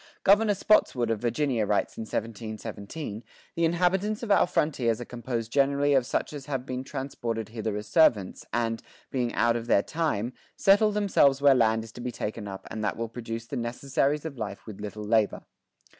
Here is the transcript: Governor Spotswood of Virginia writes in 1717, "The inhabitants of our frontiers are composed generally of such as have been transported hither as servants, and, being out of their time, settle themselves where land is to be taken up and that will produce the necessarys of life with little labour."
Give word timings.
Governor 0.23 0.55
Spotswood 0.55 1.11
of 1.11 1.19
Virginia 1.19 1.67
writes 1.67 1.95
in 1.95 2.01
1717, 2.05 3.23
"The 3.53 3.65
inhabitants 3.65 4.23
of 4.23 4.31
our 4.31 4.47
frontiers 4.47 4.99
are 4.99 5.05
composed 5.05 5.51
generally 5.51 5.93
of 5.93 6.07
such 6.07 6.33
as 6.33 6.47
have 6.47 6.65
been 6.65 6.83
transported 6.83 7.49
hither 7.49 7.77
as 7.77 7.85
servants, 7.87 8.43
and, 8.51 8.81
being 9.11 9.31
out 9.35 9.55
of 9.55 9.67
their 9.67 9.83
time, 9.83 10.33
settle 10.55 10.91
themselves 10.91 11.39
where 11.39 11.53
land 11.53 11.83
is 11.83 11.91
to 11.91 12.01
be 12.01 12.11
taken 12.11 12.47
up 12.47 12.65
and 12.71 12.83
that 12.83 12.97
will 12.97 13.09
produce 13.09 13.45
the 13.45 13.57
necessarys 13.57 14.25
of 14.25 14.39
life 14.39 14.65
with 14.65 14.81
little 14.81 15.03
labour." 15.03 15.43